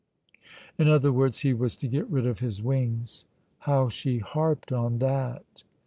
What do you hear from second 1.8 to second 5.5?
get rid of his wings. How she harped on that!